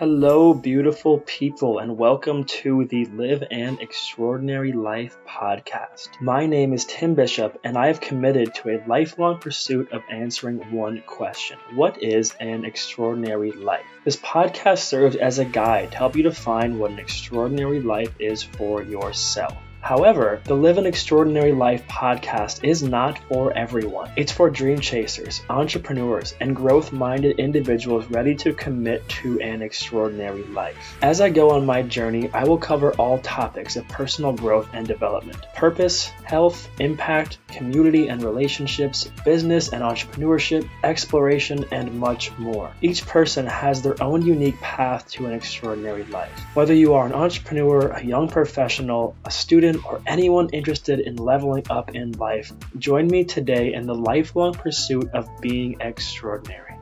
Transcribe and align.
Hello, 0.00 0.54
beautiful 0.54 1.18
people, 1.18 1.78
and 1.78 1.98
welcome 1.98 2.44
to 2.44 2.86
the 2.86 3.04
Live 3.04 3.44
an 3.50 3.76
Extraordinary 3.82 4.72
Life 4.72 5.18
podcast. 5.28 6.08
My 6.22 6.46
name 6.46 6.72
is 6.72 6.86
Tim 6.86 7.14
Bishop, 7.14 7.60
and 7.64 7.76
I 7.76 7.88
have 7.88 8.00
committed 8.00 8.54
to 8.54 8.70
a 8.70 8.82
lifelong 8.86 9.40
pursuit 9.40 9.92
of 9.92 10.02
answering 10.08 10.72
one 10.72 11.02
question 11.06 11.58
What 11.74 12.02
is 12.02 12.34
an 12.40 12.64
extraordinary 12.64 13.52
life? 13.52 13.84
This 14.02 14.16
podcast 14.16 14.78
serves 14.78 15.16
as 15.16 15.38
a 15.38 15.44
guide 15.44 15.90
to 15.90 15.98
help 15.98 16.16
you 16.16 16.22
define 16.22 16.78
what 16.78 16.92
an 16.92 16.98
extraordinary 16.98 17.82
life 17.82 18.14
is 18.18 18.42
for 18.42 18.82
yourself. 18.82 19.58
However, 19.82 20.40
the 20.44 20.54
Live 20.54 20.76
an 20.76 20.86
Extraordinary 20.86 21.52
Life 21.52 21.86
podcast 21.88 22.62
is 22.62 22.82
not 22.82 23.18
for 23.28 23.52
everyone. 23.56 24.10
It's 24.14 24.30
for 24.30 24.50
dream 24.50 24.78
chasers, 24.78 25.42
entrepreneurs, 25.48 26.34
and 26.38 26.54
growth 26.54 26.92
minded 26.92 27.38
individuals 27.38 28.04
ready 28.10 28.34
to 28.36 28.52
commit 28.52 29.08
to 29.08 29.40
an 29.40 29.62
extraordinary 29.62 30.44
life. 30.44 30.98
As 31.02 31.20
I 31.20 31.30
go 31.30 31.50
on 31.50 31.64
my 31.64 31.82
journey, 31.82 32.30
I 32.32 32.44
will 32.44 32.58
cover 32.58 32.92
all 32.92 33.18
topics 33.18 33.76
of 33.76 33.88
personal 33.88 34.32
growth 34.32 34.68
and 34.74 34.86
development 34.86 35.46
purpose, 35.54 36.06
health, 36.24 36.68
impact, 36.78 37.38
community 37.48 38.08
and 38.08 38.22
relationships, 38.22 39.10
business 39.24 39.70
and 39.70 39.82
entrepreneurship, 39.82 40.68
exploration, 40.84 41.64
and 41.72 41.98
much 41.98 42.30
more. 42.38 42.70
Each 42.80 43.04
person 43.06 43.46
has 43.46 43.82
their 43.82 44.00
own 44.02 44.22
unique 44.22 44.60
path 44.60 45.10
to 45.12 45.26
an 45.26 45.32
extraordinary 45.32 46.04
life. 46.04 46.30
Whether 46.54 46.74
you 46.74 46.94
are 46.94 47.06
an 47.06 47.12
entrepreneur, 47.12 47.88
a 47.88 48.04
young 48.04 48.28
professional, 48.28 49.16
a 49.24 49.30
student, 49.30 49.69
or 49.78 50.00
anyone 50.06 50.48
interested 50.52 51.00
in 51.00 51.16
leveling 51.16 51.64
up 51.70 51.94
in 51.94 52.12
life, 52.12 52.52
join 52.78 53.06
me 53.06 53.24
today 53.24 53.72
in 53.74 53.86
the 53.86 53.94
lifelong 53.94 54.54
pursuit 54.54 55.10
of 55.14 55.28
being 55.40 55.76
extraordinary. 55.80 56.79